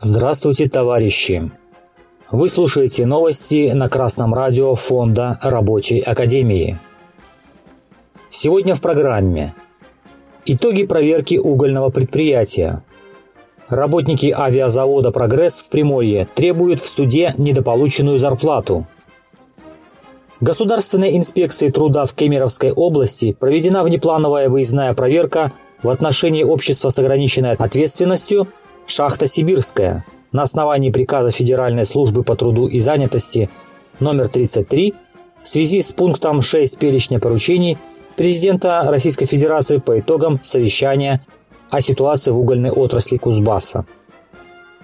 Здравствуйте, 0.00 0.68
товарищи! 0.68 1.50
Вы 2.30 2.48
слушаете 2.48 3.06
новости 3.06 3.70
на 3.72 3.88
Красном 3.88 4.34
радио 4.34 4.74
Фонда 4.74 5.38
Рабочей 5.42 6.00
Академии. 6.00 6.78
Сегодня 8.30 8.74
в 8.74 8.80
программе 8.80 9.54
Итоги 10.44 10.86
проверки 10.86 11.36
угольного 11.36 11.90
предприятия. 11.90 12.82
Работники 13.68 14.34
авиазавода 14.34 15.10
«Прогресс» 15.10 15.60
в 15.60 15.68
Приморье 15.68 16.26
требуют 16.34 16.80
в 16.80 16.86
суде 16.86 17.34
недополученную 17.36 18.18
зарплату. 18.18 18.86
Государственной 20.40 21.16
инспекцией 21.18 21.70
труда 21.70 22.06
в 22.06 22.14
Кемеровской 22.14 22.72
области 22.72 23.32
проведена 23.32 23.82
внеплановая 23.82 24.48
выездная 24.48 24.94
проверка 24.94 25.52
в 25.82 25.90
отношении 25.90 26.44
общества 26.44 26.88
с 26.88 26.98
ограниченной 26.98 27.52
ответственностью 27.52 28.48
Шахта 28.86 29.26
Сибирская 29.26 30.04
на 30.32 30.42
основании 30.42 30.90
приказа 30.90 31.30
Федеральной 31.30 31.84
службы 31.84 32.22
по 32.22 32.36
труду 32.36 32.68
и 32.68 32.78
занятости 32.78 33.50
номер 34.00 34.28
33 34.28 34.94
в 35.42 35.48
связи 35.48 35.82
с 35.82 35.92
пунктом 35.92 36.40
6 36.40 36.78
перечня 36.78 37.18
поручений 37.18 37.76
президента 38.16 38.82
Российской 38.88 39.26
Федерации 39.26 39.76
по 39.76 39.98
итогам 40.00 40.40
совещания 40.42 41.20
о 41.70 41.80
ситуации 41.80 42.30
в 42.30 42.38
угольной 42.38 42.70
отрасли 42.70 43.16
Кузбасса. 43.16 43.84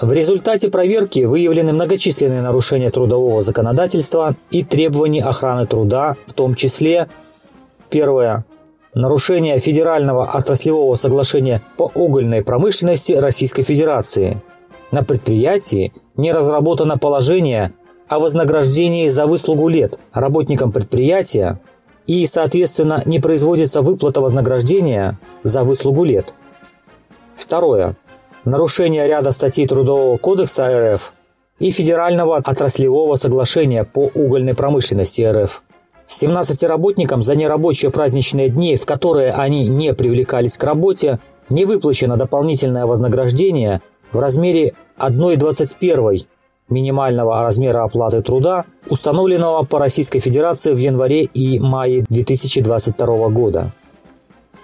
В 0.00 0.12
результате 0.12 0.68
проверки 0.68 1.20
выявлены 1.20 1.72
многочисленные 1.72 2.42
нарушения 2.42 2.90
трудового 2.90 3.40
законодательства 3.40 4.36
и 4.50 4.62
требований 4.62 5.20
охраны 5.22 5.66
труда, 5.66 6.16
в 6.26 6.34
том 6.34 6.54
числе 6.54 7.08
первое 7.88 8.44
нарушение 8.94 9.58
Федерального 9.58 10.26
отраслевого 10.26 10.94
соглашения 10.96 11.62
по 11.78 11.90
угольной 11.94 12.42
промышленности 12.42 13.12
Российской 13.12 13.62
Федерации. 13.62 14.42
На 14.90 15.02
предприятии 15.02 15.92
не 16.16 16.32
разработано 16.32 16.98
положение 16.98 17.72
о 18.08 18.18
вознаграждении 18.18 19.08
за 19.08 19.26
выслугу 19.26 19.68
лет 19.68 19.98
работникам 20.12 20.72
предприятия 20.72 21.60
и, 22.06 22.26
соответственно, 22.26 23.02
не 23.04 23.18
производится 23.18 23.82
выплата 23.82 24.20
вознаграждения 24.20 25.18
за 25.42 25.64
выслугу 25.64 26.04
лет. 26.04 26.32
Второе. 27.36 27.96
Нарушение 28.44 29.06
ряда 29.06 29.30
статей 29.30 29.66
Трудового 29.66 30.16
кодекса 30.16 30.94
РФ 30.94 31.12
и 31.58 31.70
Федерального 31.70 32.36
отраслевого 32.36 33.14
соглашения 33.16 33.84
по 33.84 34.10
угольной 34.14 34.54
промышленности 34.54 35.22
РФ– 35.22 35.62
17 36.06 36.62
работникам 36.64 37.20
за 37.20 37.34
нерабочие 37.34 37.90
праздничные 37.90 38.48
дни, 38.48 38.76
в 38.76 38.86
которые 38.86 39.32
они 39.32 39.68
не 39.68 39.92
привлекались 39.92 40.56
к 40.56 40.64
работе, 40.64 41.18
не 41.48 41.64
выплачено 41.64 42.16
дополнительное 42.16 42.86
вознаграждение 42.86 43.82
в 44.12 44.18
размере 44.18 44.74
1,21 44.98 46.26
минимального 46.68 47.42
размера 47.42 47.84
оплаты 47.84 48.22
труда, 48.22 48.64
установленного 48.88 49.64
по 49.64 49.78
Российской 49.78 50.18
Федерации 50.18 50.72
в 50.72 50.78
январе 50.78 51.22
и 51.22 51.58
мае 51.58 52.04
2022 52.08 53.28
года. 53.28 53.72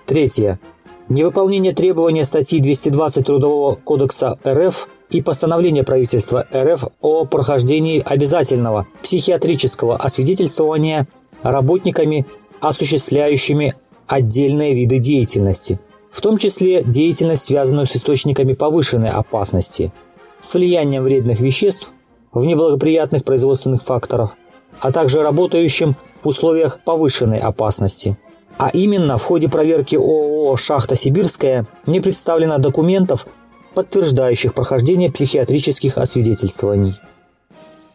Третье. 0.06 0.58
Невыполнение 1.08 1.74
требования 1.74 2.24
статьи 2.24 2.60
220 2.60 3.26
Трудового 3.26 3.74
кодекса 3.74 4.38
РФ 4.46 4.88
и 5.10 5.20
постановление 5.20 5.84
правительства 5.84 6.46
РФ 6.54 6.84
о 7.00 7.24
прохождении 7.26 8.02
обязательного 8.04 8.86
психиатрического 9.02 9.96
освидетельствования 9.96 11.08
работниками, 11.42 12.26
осуществляющими 12.60 13.74
отдельные 14.06 14.74
виды 14.74 14.98
деятельности, 14.98 15.80
в 16.10 16.20
том 16.20 16.38
числе 16.38 16.84
деятельность, 16.84 17.44
связанную 17.44 17.86
с 17.86 17.96
источниками 17.96 18.52
повышенной 18.52 19.10
опасности, 19.10 19.92
с 20.40 20.54
влиянием 20.54 21.02
вредных 21.02 21.40
веществ 21.40 21.92
в 22.32 22.44
неблагоприятных 22.44 23.24
производственных 23.24 23.82
факторах, 23.82 24.34
а 24.80 24.92
также 24.92 25.22
работающим 25.22 25.96
в 26.22 26.28
условиях 26.28 26.80
повышенной 26.84 27.38
опасности. 27.38 28.16
А 28.58 28.68
именно 28.72 29.18
в 29.18 29.22
ходе 29.22 29.48
проверки 29.48 29.96
ООО 29.96 30.56
«Шахта 30.56 30.94
Сибирская» 30.94 31.66
не 31.86 32.00
представлено 32.00 32.58
документов, 32.58 33.26
подтверждающих 33.74 34.54
прохождение 34.54 35.10
психиатрических 35.10 35.98
освидетельствований. 35.98 37.00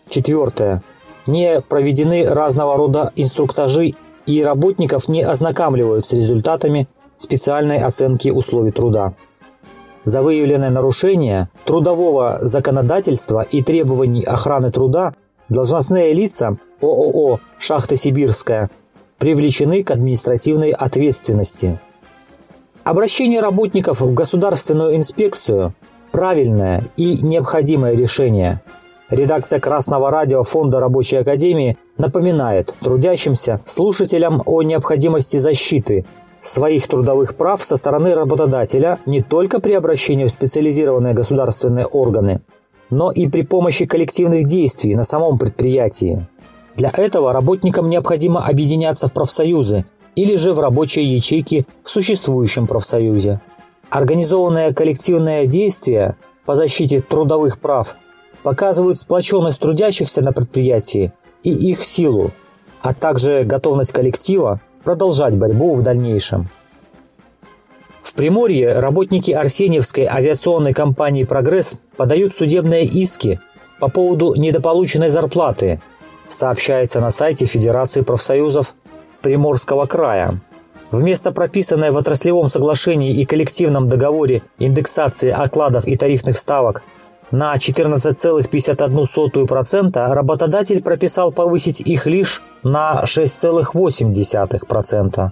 Четвертое 0.09 0.83
не 1.25 1.61
проведены 1.61 2.25
разного 2.25 2.77
рода 2.77 3.11
инструктажи 3.15 3.93
и 4.25 4.43
работников 4.43 5.07
не 5.07 5.21
ознакомливают 5.21 6.07
с 6.07 6.13
результатами 6.13 6.87
специальной 7.17 7.79
оценки 7.79 8.29
условий 8.29 8.71
труда. 8.71 9.13
За 10.03 10.21
выявленное 10.21 10.69
нарушение 10.69 11.49
трудового 11.65 12.39
законодательства 12.41 13.41
и 13.41 13.61
требований 13.61 14.23
охраны 14.23 14.71
труда 14.71 15.13
должностные 15.49 16.13
лица 16.13 16.57
ООО 16.81 17.39
«Шахта 17.57 17.95
Сибирская» 17.95 18.69
привлечены 19.17 19.83
к 19.83 19.91
административной 19.91 20.71
ответственности. 20.71 21.79
Обращение 22.83 23.41
работников 23.41 24.01
в 24.01 24.13
государственную 24.13 24.95
инспекцию– 24.95 25.73
правильное 26.11 26.85
и 26.97 27.17
необходимое 27.21 27.95
решение– 27.95 28.61
Редакция 29.09 29.61
Красного 29.61 30.11
радио 30.11 30.43
Фонда 30.43 30.81
Рабочей 30.81 31.15
Академии 31.15 31.77
напоминает 31.97 32.75
трудящимся 32.81 33.61
слушателям 33.63 34.43
о 34.45 34.63
необходимости 34.63 35.37
защиты 35.37 36.05
своих 36.41 36.85
трудовых 36.89 37.35
прав 37.35 37.63
со 37.63 37.77
стороны 37.77 38.13
работодателя 38.15 38.99
не 39.05 39.21
только 39.21 39.61
при 39.61 39.73
обращении 39.73 40.25
в 40.25 40.31
специализированные 40.31 41.13
государственные 41.13 41.85
органы, 41.85 42.41
но 42.89 43.09
и 43.09 43.29
при 43.29 43.43
помощи 43.43 43.85
коллективных 43.85 44.45
действий 44.45 44.93
на 44.93 45.03
самом 45.03 45.37
предприятии. 45.37 46.27
Для 46.77 46.91
этого 46.95 47.33
работникам 47.33 47.89
необходимо 47.89 48.45
объединяться 48.45 49.07
в 49.07 49.13
профсоюзы 49.13 49.85
или 50.15 50.35
же 50.37 50.53
в 50.53 50.59
рабочие 50.59 51.05
ячейки 51.05 51.67
в 51.83 51.89
существующем 51.89 52.67
профсоюзе. 52.67 53.41
Организованное 53.89 54.73
коллективное 54.73 55.45
действие 55.45 56.15
по 56.45 56.55
защите 56.55 57.01
трудовых 57.01 57.59
прав– 57.59 57.97
показывают 58.47 58.97
сплоченность 58.97 59.59
трудящихся 59.59 60.21
на 60.21 60.31
предприятии 60.31 61.11
и 61.43 61.49
их 61.49 61.83
силу, 61.83 62.31
а 62.81 62.93
также 62.93 63.43
готовность 63.43 63.91
коллектива 63.91 64.61
продолжать 64.85 65.35
борьбу 65.37 65.73
в 65.73 65.81
дальнейшем. 65.81 66.47
В 68.01 68.13
Приморье 68.13 68.79
работники 68.79 69.31
Арсеньевской 69.31 70.05
авиационной 70.05 70.71
компании 70.71 71.25
«Прогресс» 71.25 71.73
подают 71.97 72.37
судебные 72.37 72.85
иски 72.85 73.41
по 73.81 73.89
поводу 73.89 74.33
недополученной 74.35 75.09
зарплаты, 75.09 75.81
сообщается 76.27 76.99
на 76.99 77.09
сайте 77.09 77.45
Федерации 77.45 78.01
профсоюзов 78.01 78.75
Приморского 79.21 79.85
края. 79.85 80.41
Вместо 80.91 81.31
прописанной 81.31 81.91
в 81.91 81.97
отраслевом 81.97 82.49
соглашении 82.49 83.19
и 83.19 83.25
коллективном 83.25 83.89
договоре 83.89 84.43
индексации 84.57 85.31
окладов 85.31 85.85
и 85.85 85.97
тарифных 85.97 86.37
ставок 86.37 86.83
на 87.31 87.55
14,51% 87.55 90.13
работодатель 90.13 90.81
прописал 90.81 91.33
повысить 91.33 91.81
их 91.81 92.05
лишь 92.05 92.41
на 92.63 93.03
6,8%. 93.03 95.31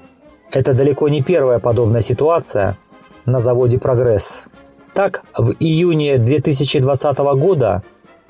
Это 0.51 0.73
далеко 0.73 1.07
не 1.09 1.23
первая 1.23 1.59
подобная 1.59 2.01
ситуация 2.01 2.77
на 3.25 3.39
заводе 3.39 3.79
«Прогресс». 3.79 4.47
Так, 4.93 5.23
в 5.37 5.51
июне 5.59 6.17
2020 6.17 7.17
года 7.17 7.83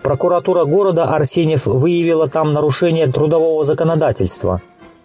прокуратура 0.05 0.65
города 0.65 1.05
Арсеньев 1.05 1.65
выявила 1.65 2.29
там 2.29 2.53
нарушение 2.53 3.07
трудового 3.07 3.63
законодательства 3.63 4.61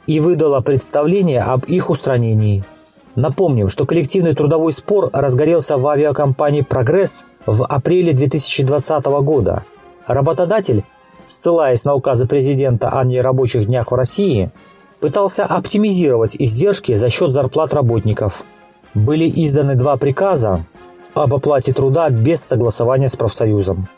и 0.07 0.21
выдала 0.21 0.61
представление 0.61 1.41
об 1.41 1.65
их 1.65 1.89
устранении– 1.89 2.63
Напомним, 3.17 3.69
что 3.69 3.87
коллективный 3.87 4.35
трудовой 4.35 4.73
спор 4.73 5.11
разгорелся 5.13 5.77
в 5.77 5.87
авиакомпании 5.89 6.63
«Прогресс» 6.63 7.27
в 7.45 7.65
апреле 7.67 8.13
2020 8.13 9.05
года. 9.25 9.65
Работодатель, 10.07 10.85
ссылаясь 11.27 11.85
на 11.85 11.95
указы 11.95 12.29
президента 12.29 12.89
о 12.91 13.05
нерабочих 13.05 13.67
днях 13.67 13.91
в 13.91 13.95
России, 13.95 14.51
пытался 15.01 15.45
оптимизировать 15.45 16.37
издержки 16.39 16.95
за 16.95 17.09
счет 17.09 17.33
зарплат 17.33 17.75
работников. 17.75 18.45
Были 18.95 19.29
изданы 19.29 19.75
два 19.75 19.97
приказа 19.97 20.65
об 21.15 21.35
оплате 21.35 21.73
труда 21.73 22.11
без 22.11 22.41
согласования 22.41 23.09
с 23.09 23.17
профсоюзом. 23.17 23.89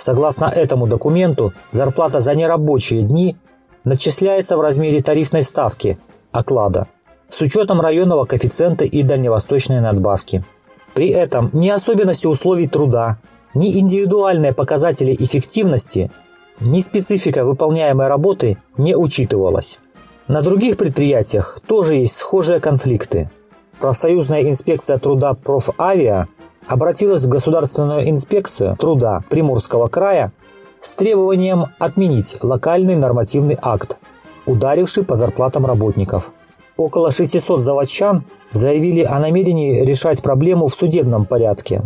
Согласно 0.00 0.46
этому 0.46 0.88
документу, 0.88 1.52
зарплата 1.70 2.18
за 2.18 2.34
нерабочие 2.34 3.02
дни 3.02 3.36
начисляется 3.84 4.56
в 4.56 4.60
размере 4.60 5.02
тарифной 5.02 5.44
ставки 5.44 5.98
оклада– 6.32 6.88
с 7.30 7.40
учетом 7.40 7.80
районного 7.80 8.24
коэффициента 8.24 8.84
и 8.84 9.02
дальневосточной 9.02 9.80
надбавки. 9.80 10.44
При 10.94 11.10
этом 11.10 11.50
ни 11.52 11.68
особенности 11.68 12.26
условий 12.26 12.66
труда, 12.66 13.18
Ни 13.52 13.80
индивидуальные 13.80 14.52
показатели 14.52 15.12
эффективности, 15.12 16.12
ни 16.60 16.80
специфика 16.80 17.44
выполняемой 17.44 18.06
работы 18.06 18.58
не 18.76 18.94
учитывалась. 18.96 19.80
На 20.28 20.40
других 20.40 20.76
предприятиях 20.76 21.58
тоже 21.66 21.96
есть 21.96 22.16
схожие 22.16 22.60
конфликты. 22.60 23.28
Профсоюзная 23.80 24.42
инспекция 24.42 24.98
труда 24.98 25.34
«Профавиа» 25.34 26.26
обратилась 26.70 27.24
в 27.24 27.28
Государственную 27.28 28.08
инспекцию 28.08 28.76
труда 28.76 29.24
Приморского 29.28 29.88
края 29.88 30.32
с 30.80 30.94
требованием 30.94 31.66
отменить 31.80 32.36
локальный 32.42 32.94
нормативный 32.94 33.58
акт, 33.60 33.98
ударивший 34.46 35.04
по 35.04 35.16
зарплатам 35.16 35.66
работников. 35.66 36.30
Около 36.76 37.10
600 37.10 37.60
заводчан 37.60 38.24
заявили 38.52 39.02
о 39.02 39.18
намерении 39.18 39.84
решать 39.84 40.22
проблему 40.22 40.68
в 40.68 40.74
судебном 40.74 41.26
порядке. 41.26 41.82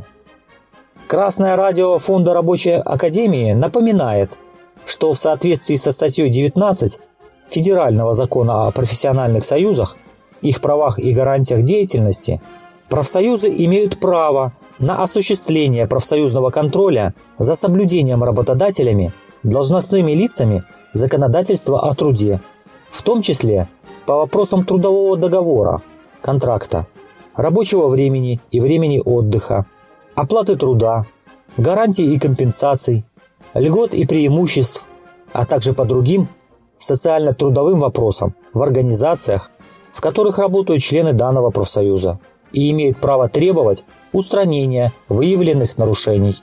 Красное 1.08 1.56
радио 1.56 1.98
Фонда 1.98 2.34
рабочей 2.34 2.74
академии 2.74 3.52
напоминает, 3.54 4.36
что 4.84 5.14
в 5.14 5.18
соответствии 5.18 5.76
со 5.76 5.92
статьей 5.92 6.28
19 6.28 7.00
Федерального 7.48 8.12
закона 8.12 8.66
о 8.66 8.70
профессиональных 8.70 9.46
союзах, 9.46 9.96
их 10.42 10.60
правах 10.60 10.98
и 10.98 11.12
гарантиях 11.12 11.62
деятельности, 11.62 12.42
профсоюзы 12.90 13.48
имеют 13.48 13.98
право 13.98 14.52
на 14.78 15.02
осуществление 15.02 15.86
профсоюзного 15.86 16.50
контроля 16.50 17.14
за 17.38 17.54
соблюдением 17.54 18.24
работодателями, 18.24 19.12
должностными 19.42 20.12
лицами 20.12 20.64
законодательства 20.92 21.80
о 21.80 21.94
труде, 21.94 22.40
в 22.90 23.02
том 23.02 23.22
числе 23.22 23.68
по 24.06 24.16
вопросам 24.16 24.64
трудового 24.64 25.16
договора, 25.16 25.82
контракта, 26.20 26.86
рабочего 27.34 27.88
времени 27.88 28.40
и 28.50 28.60
времени 28.60 29.00
отдыха, 29.04 29.66
оплаты 30.14 30.56
труда, 30.56 31.06
гарантий 31.56 32.14
и 32.14 32.18
компенсаций, 32.18 33.04
льгот 33.54 33.94
и 33.94 34.06
преимуществ, 34.06 34.84
а 35.32 35.46
также 35.46 35.72
по 35.72 35.84
другим 35.84 36.28
социально-трудовым 36.78 37.80
вопросам 37.80 38.34
в 38.52 38.62
организациях, 38.62 39.50
в 39.92 40.00
которых 40.00 40.38
работают 40.38 40.82
члены 40.82 41.12
данного 41.12 41.50
профсоюза 41.50 42.18
и 42.52 42.70
имеют 42.70 42.98
право 42.98 43.28
требовать 43.28 43.84
устранения 44.14 44.92
выявленных 45.08 45.76
нарушений. 45.76 46.36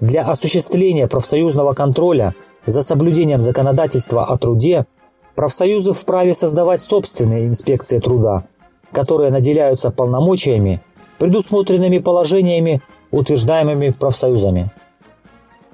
Для 0.00 0.22
осуществления 0.22 1.06
профсоюзного 1.06 1.74
контроля 1.74 2.34
за 2.66 2.82
соблюдением 2.82 3.42
законодательства 3.42 4.24
о 4.24 4.36
труде 4.38 4.86
профсоюзы 5.36 5.92
вправе 5.92 6.34
создавать 6.34 6.80
собственные 6.80 7.46
инспекции 7.46 7.98
труда, 7.98 8.44
которые 8.90 9.30
наделяются 9.30 9.90
полномочиями, 9.90 10.82
предусмотренными 11.18 11.98
положениями, 11.98 12.82
утверждаемыми 13.10 13.90
профсоюзами. 13.90 14.72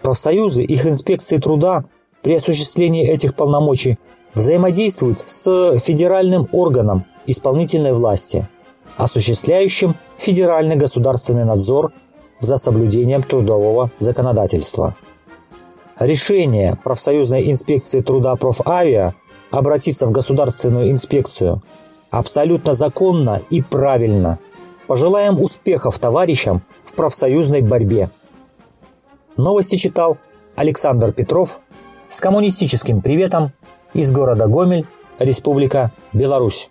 Профсоюзы, 0.03 0.63
их 0.63 0.85
инспекции 0.85 1.39
труда 1.39 1.85
при 2.23 2.35
осуществлении 2.35 3.09
этих 3.09 3.35
полномочий 3.35 3.99
взаимодействуют 4.35 5.21
с 5.21 5.79
федеральным 5.79 6.49
органом 6.53 7.07
исполнительной 7.27 7.93
власти– 7.93 8.49
осуществляющим 8.99 9.95
федеральный 10.19 10.77
государственный 10.77 11.45
надзор 11.45 11.93
за 12.41 12.57
соблюдением 12.57 13.23
трудового 13.23 13.91
законодательства. 13.99 14.97
Решение 15.99 16.79
профсоюзной 16.85 17.51
инспекции 17.51 18.03
труда 18.03 18.37
профавиа 18.37 19.15
обратиться 19.51 20.07
в 20.07 20.11
государственную 20.11 20.91
инспекцию 20.91 21.63
абсолютно 22.11 22.75
законно 22.75 23.43
и 23.51 23.63
правильно. 23.63 24.39
Пожелаем 24.87 25.41
успехов 25.43 25.99
товарищам 25.99 26.63
в 26.85 26.95
профсоюзной 26.95 27.63
борьбе. 27.63 28.11
Новости 29.37 29.77
читал 29.77 30.19
Александр 30.57 31.13
Петров 31.13 31.59
с 32.09 32.21
коммунистическим 32.21 33.01
приветом 33.01 33.53
из 33.93 34.11
города 34.13 34.47
Гомель, 34.47 34.87
Республика 35.19 35.93
Беларусь. 36.13 36.71